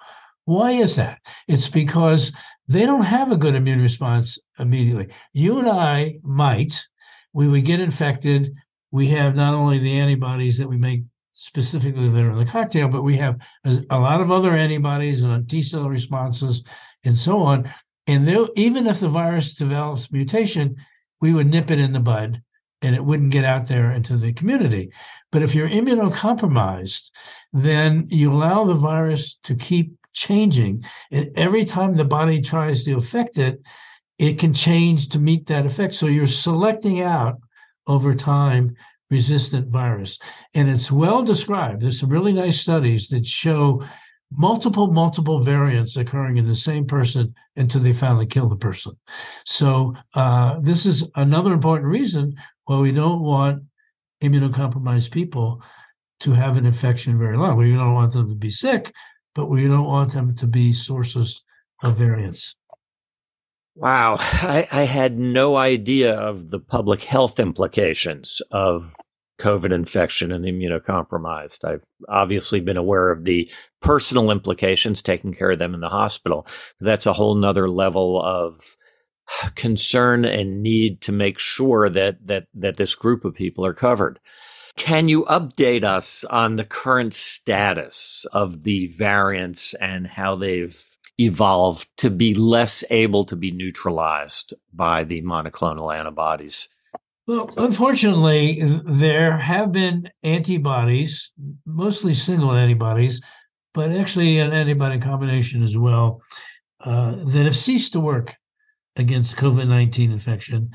Why 0.45 0.71
is 0.71 0.95
that? 0.97 1.19
It's 1.47 1.69
because 1.69 2.33
they 2.67 2.85
don't 2.85 3.03
have 3.03 3.31
a 3.31 3.37
good 3.37 3.55
immune 3.55 3.81
response 3.81 4.37
immediately. 4.57 5.07
You 5.33 5.59
and 5.59 5.69
I 5.69 6.19
might, 6.23 6.87
we 7.33 7.47
would 7.47 7.65
get 7.65 7.79
infected. 7.79 8.53
We 8.91 9.09
have 9.09 9.35
not 9.35 9.53
only 9.53 9.79
the 9.79 9.97
antibodies 9.97 10.57
that 10.57 10.67
we 10.67 10.77
make 10.77 11.03
specifically 11.39 12.09
that 12.09 12.23
are 12.23 12.31
in 12.31 12.37
the 12.37 12.45
cocktail, 12.45 12.89
but 12.89 13.01
we 13.01 13.15
have 13.15 13.39
a, 13.63 13.97
lot 13.97 14.19
of 14.19 14.29
other 14.29 14.51
antibodies 14.51 15.23
and 15.23 15.49
T 15.49 15.61
cell 15.61 15.87
responses 15.87 16.63
and 17.05 17.17
so 17.17 17.39
on. 17.39 17.71
And 18.07 18.27
even 18.55 18.87
if 18.87 18.99
the 18.99 19.07
virus 19.07 19.53
develops 19.53 20.11
mutation, 20.11 20.75
we 21.21 21.33
would 21.33 21.47
nip 21.47 21.71
it 21.71 21.79
in 21.79 21.93
the 21.93 22.01
bud 22.01 22.41
and 22.81 22.93
it 22.93 23.05
wouldn't 23.05 23.31
get 23.31 23.45
out 23.45 23.67
there 23.67 23.91
into 23.91 24.17
the 24.17 24.33
community. 24.33 24.91
But 25.31 25.41
if 25.41 25.55
you're 25.55 25.69
immunocompromised, 25.69 27.09
then 27.53 28.07
you 28.09 28.33
allow 28.33 28.65
the 28.65 28.73
virus 28.73 29.37
to 29.43 29.55
keep 29.55 29.93
changing. 30.13 30.83
And 31.09 31.31
every 31.37 31.63
time 31.63 31.95
the 31.95 32.03
body 32.03 32.41
tries 32.41 32.83
to 32.83 32.97
affect 32.97 33.37
it, 33.37 33.61
it 34.17 34.39
can 34.39 34.53
change 34.53 35.07
to 35.09 35.19
meet 35.19 35.45
that 35.45 35.65
effect. 35.65 35.95
So 35.95 36.07
you're 36.07 36.27
selecting 36.27 37.01
out 37.01 37.39
over 37.87 38.13
time 38.13 38.75
resistant 39.09 39.69
virus. 39.69 40.19
And 40.53 40.69
it's 40.69 40.91
well 40.91 41.23
described. 41.23 41.81
There's 41.81 41.99
some 41.99 42.09
really 42.09 42.33
nice 42.33 42.59
studies 42.59 43.07
that 43.09 43.25
show 43.25 43.83
multiple, 44.31 44.87
multiple 44.87 45.43
variants 45.43 45.97
occurring 45.97 46.37
in 46.37 46.47
the 46.47 46.55
same 46.55 46.85
person 46.85 47.33
until 47.55 47.81
they 47.81 47.93
finally 47.93 48.27
kill 48.27 48.47
the 48.47 48.55
person. 48.55 48.93
So 49.45 49.95
uh, 50.13 50.59
this 50.61 50.85
is 50.85 51.07
another 51.15 51.53
important 51.53 51.89
reason 51.89 52.35
why 52.65 52.77
we 52.77 52.91
don't 52.91 53.21
want 53.21 53.63
immunocompromised 54.21 55.11
people 55.11 55.63
to 56.19 56.33
have 56.33 56.57
an 56.57 56.65
infection 56.65 57.17
very 57.17 57.37
long. 57.37 57.57
We 57.57 57.73
don't 57.73 57.93
want 57.93 58.13
them 58.13 58.29
to 58.29 58.35
be 58.35 58.49
sick, 58.49 58.93
but 59.33 59.47
we 59.47 59.67
don't 59.67 59.85
want 59.85 60.13
them 60.13 60.35
to 60.35 60.47
be 60.47 60.73
sources 60.73 61.43
of 61.81 61.95
variants. 61.95 62.55
Wow, 63.79 64.17
I, 64.19 64.67
I, 64.69 64.83
had 64.83 65.17
no 65.17 65.55
idea 65.55 66.13
of 66.13 66.49
the 66.49 66.59
public 66.59 67.01
health 67.03 67.39
implications 67.39 68.41
of 68.51 68.93
COVID 69.39 69.71
infection 69.71 70.33
and 70.33 70.43
the 70.43 70.51
immunocompromised. 70.51 71.63
I've 71.63 71.85
obviously 72.09 72.59
been 72.59 72.75
aware 72.75 73.09
of 73.09 73.23
the 73.23 73.49
personal 73.81 74.31
implications, 74.31 75.01
taking 75.01 75.33
care 75.33 75.51
of 75.51 75.59
them 75.59 75.73
in 75.73 75.79
the 75.79 75.87
hospital. 75.87 76.45
That's 76.81 77.05
a 77.05 77.13
whole 77.13 77.35
nother 77.35 77.69
level 77.69 78.21
of 78.21 78.59
concern 79.55 80.25
and 80.25 80.61
need 80.61 80.99
to 81.03 81.13
make 81.13 81.39
sure 81.39 81.87
that 81.89 82.27
that 82.27 82.47
that 82.55 82.75
this 82.75 82.95
group 82.95 83.23
of 83.23 83.33
people 83.33 83.65
are 83.65 83.73
covered. 83.73 84.19
Can 84.79 85.09
you 85.09 85.25
update 85.25 85.83
us 85.83 86.23
on 86.23 86.55
the 86.55 86.63
current 86.63 87.13
status 87.13 88.25
of 88.31 88.63
the 88.63 88.87
variants 88.87 89.73
and 89.73 90.07
how 90.07 90.37
they've 90.37 90.81
evolved 91.19 91.89
to 91.97 92.09
be 92.09 92.33
less 92.33 92.85
able 92.89 93.25
to 93.25 93.35
be 93.35 93.51
neutralized 93.51 94.53
by 94.73 95.03
the 95.03 95.21
monoclonal 95.21 95.93
antibodies? 95.93 96.69
Well, 97.27 97.51
unfortunately, 97.57 98.61
there 98.85 99.37
have 99.37 99.73
been 99.73 100.09
antibodies, 100.23 101.31
mostly 101.65 102.13
single 102.13 102.55
antibodies, 102.55 103.21
but 103.73 103.91
actually 103.91 104.39
an 104.39 104.53
antibody 104.53 104.97
combination 104.97 105.61
as 105.61 105.77
well, 105.77 106.21
uh, 106.79 107.15
that 107.25 107.43
have 107.43 107.57
ceased 107.57 107.91
to 107.93 107.99
work 107.99 108.37
against 108.95 109.35
COVID 109.35 109.67
19 109.67 110.13
infection 110.13 110.71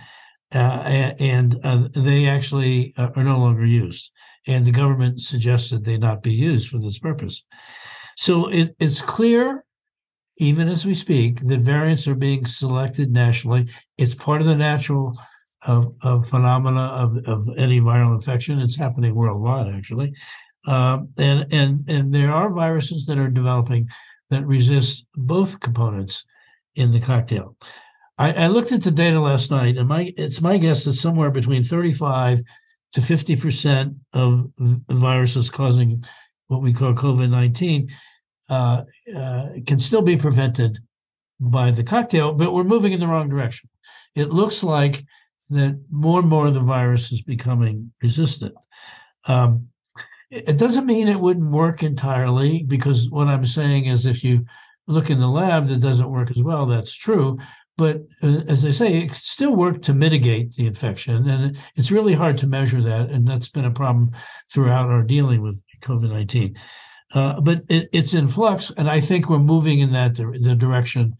and 0.55 1.59
uh, 1.65 1.89
they 1.95 2.27
actually 2.27 2.95
uh, 2.97 3.09
are 3.17 3.25
no 3.25 3.39
longer 3.39 3.67
used. 3.67 4.13
And 4.47 4.67
the 4.67 4.73
government 4.73 5.21
suggested 5.21 5.85
they 5.85 5.97
not 5.97 6.23
be 6.23 6.33
used 6.33 6.69
for 6.69 6.79
this 6.79 6.99
purpose. 6.99 7.45
So 8.17 8.49
it, 8.49 8.77
it's 8.79 9.03
clear, 9.03 9.65
even 10.39 10.69
as 10.69 10.85
we 10.85 10.95
speak, 10.95 11.41
that 11.41 11.61
variants 11.61 12.07
are 12.07 12.15
being 12.15 12.47
selected 12.47 13.11
nationally. 13.11 13.69
It's 13.97 14.15
part 14.15 14.41
of 14.41 14.47
the 14.47 14.57
natural 14.57 15.19
phenomena 15.65 16.81
of, 16.81 17.17
of 17.27 17.49
any 17.57 17.81
viral 17.81 18.15
infection. 18.15 18.61
It's 18.61 18.77
happening 18.77 19.15
worldwide, 19.15 19.75
actually. 19.75 20.13
Um, 20.67 21.11
and 21.19 21.47
and 21.53 21.85
and 21.89 22.15
there 22.15 22.33
are 22.33 22.51
viruses 22.51 23.07
that 23.07 23.19
are 23.19 23.29
developing 23.29 23.89
that 24.31 24.47
resist 24.47 25.07
both 25.15 25.61
components 25.61 26.25
in 26.75 26.93
the 26.93 27.01
cocktail. 27.01 27.57
I, 28.17 28.33
I, 28.33 28.47
looked 28.47 28.73
at 28.73 28.83
the 28.83 28.91
data 28.91 29.21
last 29.21 29.51
night, 29.51 29.77
and 29.77 29.89
my 29.89 30.13
it's 30.17 30.41
my 30.41 30.59
guess 30.59 30.85
that 30.85 30.95
somewhere 30.95 31.31
between 31.31 31.63
35 31.63 32.43
to 32.93 33.03
50 33.03 33.37
percent 33.37 33.95
of 34.13 34.51
viruses 34.59 35.51
causing 35.51 36.05
what 36.47 36.63
we 36.63 36.73
call 36.73 36.95
COVID 36.95 37.31
19 37.31 37.91
uh, 38.49 38.83
uh, 39.17 39.47
can 39.67 39.79
still 39.79 40.03
be 40.03 40.17
prevented 40.17 40.79
by 41.41 41.71
the 41.71 41.83
cocktail, 41.83 42.33
but 42.33 42.53
we're 42.53 42.65
moving 42.65 42.93
in 42.93 43.01
the 43.01 43.07
wrong 43.07 43.29
direction. 43.29 43.69
It 44.15 44.31
looks 44.31 44.63
like 44.63 45.05
that 45.51 45.81
more 45.91 46.21
and 46.21 46.29
more 46.29 46.47
of 46.47 46.55
the 46.55 46.61
virus 46.61 47.13
is 47.13 47.23
becoming 47.23 47.93
resistant. 48.03 48.55
Um, 49.27 49.69
it 50.31 50.59
doesn't 50.59 50.87
mean 50.87 51.09
it 51.09 51.21
wouldn't 51.21 51.51
work 51.51 51.83
entirely, 51.83 52.63
because 52.63 53.11
what 53.11 53.29
I'm 53.29 53.45
saying 53.45 53.87
is 53.87 54.07
if 54.07 54.25
you 54.25 54.47
look 54.87 55.11
in 55.11 55.21
the 55.21 55.29
lab 55.29 55.69
that 55.69 55.81
doesn't 55.81 56.11
work 56.11 56.31
as 56.31 56.43
well, 56.43 56.67
that's 56.67 56.95
true. 56.95 57.39
But 57.77 58.03
uh, 58.23 58.43
as 58.49 58.65
I 58.65 58.71
say, 58.71 58.99
it 58.99 59.13
still 59.13 59.55
worked 59.55 59.83
to 59.83 59.95
mitigate 59.95 60.53
the 60.53 60.67
infection. 60.67 61.29
And 61.29 61.59
it's 61.75 61.91
really 61.91 62.15
hard 62.15 62.39
to 62.39 62.47
measure 62.47 62.81
that. 62.83 63.11
And 63.11 63.27
that's 63.27 63.49
been 63.49 63.65
a 63.65 63.71
problem 63.71 64.13
throughout 64.53 64.91
our 64.91 65.03
dealing 65.03 65.43
with 65.43 65.61
COVID 65.83 66.11
19. 66.11 66.57
Uh, 67.13 67.41
but 67.41 67.63
it, 67.69 67.89
it's 67.93 68.15
in 68.15 68.29
flux. 68.29 68.71
And 68.77 68.89
I 68.89 69.01
think 69.01 69.29
we're 69.29 69.39
moving 69.39 69.81
in 69.81 69.93
that 69.93 70.15
the 70.15 70.55
direction 70.55 71.17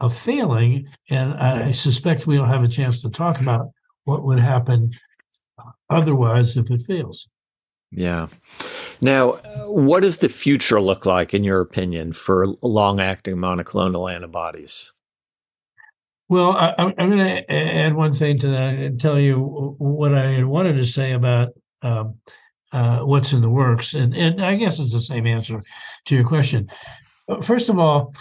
of 0.00 0.16
failing. 0.16 0.86
And 1.10 1.34
I 1.34 1.72
suspect 1.72 2.26
we'll 2.26 2.44
have 2.44 2.62
a 2.62 2.68
chance 2.68 3.02
to 3.02 3.10
talk 3.10 3.40
about 3.40 3.70
what 4.04 4.24
would 4.24 4.38
happen 4.38 4.92
otherwise 5.90 6.56
if 6.56 6.70
it 6.70 6.82
fails. 6.82 7.28
Yeah. 7.90 8.28
Now, 9.00 9.32
what 9.66 10.00
does 10.00 10.18
the 10.18 10.28
future 10.28 10.80
look 10.80 11.06
like, 11.06 11.34
in 11.34 11.44
your 11.44 11.60
opinion, 11.60 12.12
for 12.12 12.46
long 12.62 13.00
acting 13.00 13.36
monoclonal 13.36 14.12
antibodies? 14.12 14.92
Well, 16.28 16.52
I, 16.52 16.74
am 16.78 17.10
going 17.10 17.18
to 17.18 17.52
add 17.52 17.94
one 17.94 18.12
thing 18.12 18.38
to 18.40 18.48
that 18.48 18.74
and 18.74 19.00
tell 19.00 19.20
you 19.20 19.38
what 19.78 20.12
I 20.12 20.42
wanted 20.42 20.76
to 20.76 20.86
say 20.86 21.12
about 21.12 21.50
um, 21.82 22.16
uh, 22.72 22.98
what's 23.00 23.32
in 23.32 23.42
the 23.42 23.50
works. 23.50 23.94
And, 23.94 24.14
and 24.14 24.44
I 24.44 24.56
guess 24.56 24.80
it's 24.80 24.92
the 24.92 25.00
same 25.00 25.26
answer 25.26 25.60
to 26.06 26.14
your 26.14 26.24
question. 26.24 26.68
First 27.42 27.68
of 27.68 27.78
all, 27.78 28.12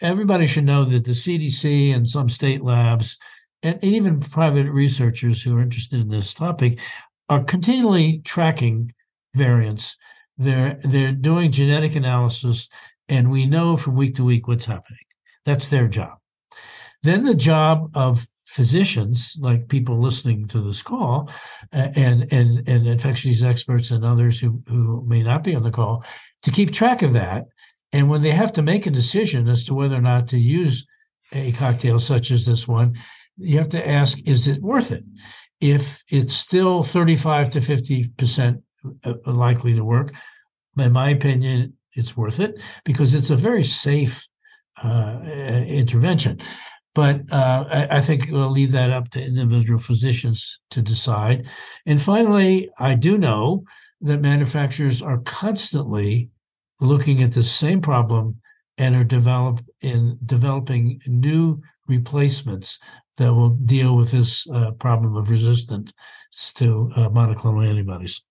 everybody 0.00 0.46
should 0.46 0.64
know 0.64 0.84
that 0.84 1.04
the 1.04 1.10
CDC 1.10 1.94
and 1.94 2.08
some 2.08 2.28
state 2.28 2.62
labs 2.62 3.18
and, 3.64 3.78
and 3.82 3.94
even 3.94 4.20
private 4.20 4.70
researchers 4.70 5.42
who 5.42 5.56
are 5.56 5.62
interested 5.62 6.00
in 6.00 6.08
this 6.08 6.34
topic 6.34 6.78
are 7.28 7.42
continually 7.42 8.20
tracking 8.24 8.92
variants. 9.34 9.96
They're 10.36 10.78
they're 10.82 11.12
doing 11.12 11.52
genetic 11.52 11.96
analysis, 11.96 12.68
and 13.08 13.30
we 13.30 13.46
know 13.46 13.76
from 13.76 13.94
week 13.94 14.16
to 14.16 14.24
week 14.24 14.48
what's 14.48 14.66
happening. 14.66 14.98
That's 15.44 15.68
their 15.68 15.88
job. 15.88 16.18
Then 17.04 17.24
the 17.24 17.34
job 17.34 17.90
of 17.94 18.26
physicians, 18.46 19.36
like 19.38 19.68
people 19.68 20.00
listening 20.00 20.48
to 20.48 20.60
this 20.60 20.82
call, 20.82 21.30
and 21.70 22.26
and 22.32 22.66
and 22.66 22.86
infectious 22.86 23.42
experts 23.42 23.90
and 23.90 24.04
others 24.04 24.40
who 24.40 24.62
who 24.66 25.04
may 25.06 25.22
not 25.22 25.44
be 25.44 25.54
on 25.54 25.62
the 25.62 25.70
call, 25.70 26.04
to 26.42 26.50
keep 26.50 26.72
track 26.72 27.02
of 27.02 27.12
that. 27.12 27.44
And 27.92 28.08
when 28.08 28.22
they 28.22 28.32
have 28.32 28.52
to 28.54 28.62
make 28.62 28.86
a 28.86 28.90
decision 28.90 29.48
as 29.48 29.66
to 29.66 29.74
whether 29.74 29.94
or 29.94 30.00
not 30.00 30.28
to 30.28 30.38
use 30.38 30.86
a 31.32 31.52
cocktail 31.52 31.98
such 31.98 32.30
as 32.30 32.46
this 32.46 32.66
one, 32.66 32.96
you 33.36 33.58
have 33.58 33.68
to 33.68 33.88
ask, 33.88 34.18
is 34.26 34.48
it 34.48 34.62
worth 34.62 34.90
it? 34.90 35.04
If 35.60 36.02
it's 36.08 36.34
still 36.34 36.82
35 36.82 37.50
to 37.50 37.60
50% 37.60 38.62
uh, 39.04 39.14
likely 39.26 39.74
to 39.74 39.84
work, 39.84 40.12
in 40.76 40.92
my 40.92 41.10
opinion, 41.10 41.74
it's 41.92 42.16
worth 42.16 42.40
it 42.40 42.60
because 42.84 43.14
it's 43.14 43.30
a 43.30 43.36
very 43.36 43.62
safe 43.62 44.26
uh, 44.82 45.20
intervention. 45.22 46.40
But 46.94 47.32
uh, 47.32 47.64
I, 47.68 47.96
I, 47.98 48.00
think 48.00 48.28
we'll 48.30 48.50
leave 48.50 48.70
that 48.72 48.90
up 48.90 49.10
to 49.10 49.22
individual 49.22 49.80
physicians 49.80 50.60
to 50.70 50.80
decide. 50.80 51.48
And 51.86 52.00
finally, 52.00 52.70
I 52.78 52.94
do 52.94 53.18
know 53.18 53.64
that 54.00 54.20
manufacturers 54.20 55.02
are 55.02 55.18
constantly 55.18 56.30
looking 56.80 57.22
at 57.22 57.32
the 57.32 57.42
same 57.42 57.80
problem 57.80 58.40
and 58.78 58.94
are 58.94 59.04
develop 59.04 59.64
in 59.80 60.18
developing 60.24 61.00
new 61.06 61.60
replacements 61.88 62.78
that 63.18 63.32
will 63.32 63.50
deal 63.50 63.96
with 63.96 64.10
this 64.10 64.48
uh, 64.50 64.72
problem 64.72 65.16
of 65.16 65.30
resistance 65.30 65.92
to 66.54 66.90
uh, 66.96 67.08
monoclonal 67.08 67.68
antibodies. 67.68 68.22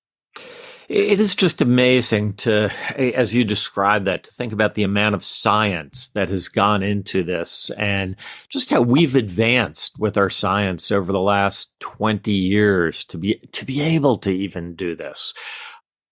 It 0.89 1.21
is 1.21 1.35
just 1.35 1.61
amazing 1.61 2.33
to, 2.33 2.69
as 2.97 3.33
you 3.33 3.45
describe 3.45 4.05
that, 4.05 4.25
to 4.25 4.31
think 4.31 4.51
about 4.51 4.75
the 4.75 4.83
amount 4.83 5.15
of 5.15 5.23
science 5.23 6.09
that 6.09 6.29
has 6.29 6.49
gone 6.49 6.83
into 6.83 7.23
this 7.23 7.69
and 7.71 8.15
just 8.49 8.69
how 8.69 8.81
we've 8.81 9.15
advanced 9.15 9.97
with 9.97 10.17
our 10.17 10.29
science 10.29 10.91
over 10.91 11.11
the 11.11 11.19
last 11.19 11.73
20 11.79 12.31
years 12.31 13.05
to 13.05 13.17
be, 13.17 13.35
to 13.53 13.65
be 13.65 13.81
able 13.81 14.17
to 14.17 14.29
even 14.29 14.75
do 14.75 14.95
this. 14.95 15.33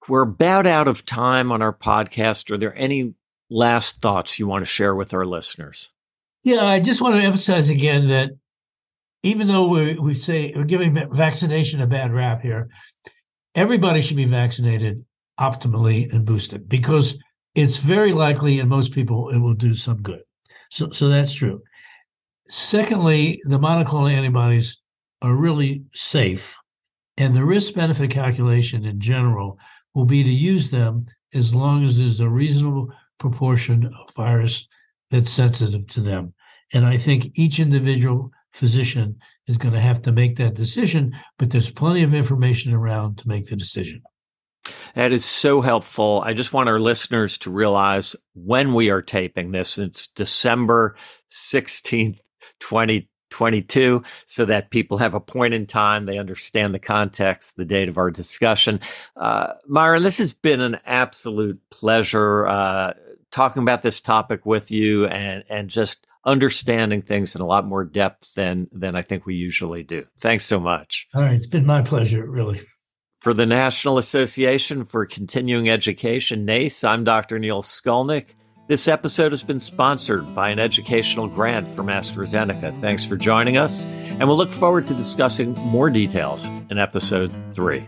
We're 0.08 0.24
about 0.24 0.66
out 0.66 0.88
of 0.88 1.06
time 1.06 1.52
on 1.52 1.62
our 1.62 1.74
podcast. 1.74 2.50
Are 2.52 2.58
there 2.58 2.76
any 2.76 3.14
last 3.50 4.02
thoughts 4.02 4.40
you 4.40 4.48
want 4.48 4.62
to 4.62 4.66
share 4.66 4.96
with 4.96 5.14
our 5.14 5.26
listeners? 5.26 5.92
Yeah, 6.44 6.66
I 6.66 6.80
just 6.80 7.02
want 7.02 7.16
to 7.16 7.22
emphasize 7.22 7.70
again 7.70 8.08
that 8.08 8.32
even 9.24 9.48
though 9.48 9.68
we, 9.68 10.00
we 10.00 10.14
say 10.16 10.54
we're 10.56 10.64
giving 10.64 10.98
vaccination 11.12 11.82
a 11.82 11.88
bad 11.88 12.12
rap 12.12 12.42
here, 12.42 12.70
everybody 13.56 14.02
should 14.02 14.18
be 14.18 14.26
vaccinated 14.26 15.06
optimally 15.40 16.12
and 16.14 16.26
boosted 16.26 16.70
because 16.70 17.20
it's 17.56 17.78
very 17.78 18.14
likely 18.14 18.60
in 18.60 18.70
most 18.70 18.94
people 18.94 19.30
it 19.30 19.40
will 19.40 19.54
do 19.54 19.76
some 19.76 20.02
good. 20.02 20.22
So, 20.70 20.90
so 20.92 21.10
that's 21.10 21.34
true. 21.34 21.62
Secondly, 22.48 23.42
the 23.46 23.60
monoclonal 23.60 24.12
antibodies 24.12 24.78
are 25.22 25.36
really 25.36 25.84
safe, 25.94 26.58
and 27.18 27.36
the 27.36 27.46
risk 27.46 27.74
benefit 27.74 28.12
calculation 28.12 28.86
in 28.86 29.00
general 29.00 29.58
will 29.94 30.06
be 30.06 30.24
to 30.24 30.32
use 30.32 30.72
them 30.72 31.06
as 31.34 31.54
long 31.56 31.86
as 31.86 31.98
there's 31.98 32.20
a 32.20 32.30
reasonable 32.30 32.90
proportion 33.20 33.86
of 33.86 34.14
virus 34.16 34.68
that's 35.12 35.30
sensitive 35.30 35.88
to 35.88 36.02
them. 36.02 36.34
And 36.74 36.86
I 36.86 36.98
think 36.98 37.32
each 37.36 37.60
individual 37.60 38.32
physician 38.54 39.18
is 39.48 39.58
going 39.58 39.74
to 39.74 39.82
have 39.82 40.02
to 40.04 40.12
make 40.12 40.36
that 40.38 40.54
decision, 40.54 41.16
but 41.38 41.50
there's 41.50 41.72
plenty 41.72 42.04
of 42.04 42.14
information 42.14 42.74
around 42.74 43.18
to 43.20 43.28
make 43.28 43.48
the 43.48 43.56
decision. 43.56 44.02
That 44.96 45.12
is 45.12 45.26
so 45.26 45.62
helpful. 45.62 46.22
I 46.26 46.34
just 46.34 46.54
want 46.54 46.70
our 46.70 46.80
listeners 46.80 47.38
to 47.40 47.52
realize 47.52 48.16
when 48.34 48.74
we 48.74 48.92
are 48.92 49.02
taping 49.02 49.52
this, 49.52 49.78
it's 49.78 50.08
December 50.08 50.96
16th, 51.32 52.20
2022, 52.60 54.04
so 54.28 54.46
that 54.46 54.70
people 54.70 54.98
have 55.00 55.16
a 55.16 55.20
point 55.20 55.54
in 55.54 55.66
time. 55.66 56.06
They 56.06 56.20
understand 56.20 56.76
the 56.76 56.80
context, 56.80 57.56
the 57.58 57.66
date 57.66 57.90
of 57.90 57.98
our 57.98 58.12
discussion. 58.12 58.82
Uh, 59.16 59.54
Myron, 59.68 60.04
this 60.04 60.20
has 60.20 60.34
been 60.34 60.62
an 60.62 60.78
absolute 60.86 61.60
pleasure 61.72 62.48
uh, 62.48 62.94
talking 63.32 63.64
about 63.64 63.82
this 63.82 64.02
topic 64.02 64.46
with 64.46 64.70
you 64.70 65.08
and, 65.08 65.44
and 65.50 65.70
just 65.70 66.06
understanding 66.26 67.02
things 67.02 67.36
in 67.36 67.42
a 67.42 67.46
lot 67.46 67.66
more 67.66 67.84
depth 67.84 68.34
than 68.36 68.68
than 68.72 68.96
I 68.96 69.02
think 69.02 69.26
we 69.26 69.36
usually 69.36 69.84
do. 69.84 70.06
Thanks 70.20 70.46
so 70.46 70.60
much. 70.60 71.08
All 71.14 71.22
right, 71.22 71.34
it's 71.34 71.48
been 71.48 71.66
my 71.66 71.82
pleasure, 71.82 72.26
really. 72.26 72.62
For 73.20 73.34
the 73.34 73.46
National 73.46 74.00
Association 74.00 74.84
for 74.84 75.06
Continuing 75.06 75.70
Education, 75.70 76.44
NACE, 76.44 76.84
I'm 76.84 77.04
Dr. 77.04 77.38
Neil 77.38 77.62
Skolnik. 77.62 78.30
This 78.68 78.88
episode 78.88 79.32
has 79.32 79.44
been 79.44 79.60
sponsored 79.60 80.34
by 80.34 80.50
an 80.50 80.58
educational 80.58 81.28
grant 81.28 81.68
from 81.68 81.88
AstraZeneca. 81.88 82.80
Thanks 82.82 83.06
for 83.06 83.18
joining 83.18 83.58
us, 83.58 83.86
and 83.86 84.28
we'll 84.28 84.38
look 84.38 84.52
forward 84.52 84.86
to 84.88 84.94
discussing 84.94 85.54
more 85.54 85.90
details 85.90 86.48
in 86.70 86.80
episode 86.80 87.32
three. 87.54 87.86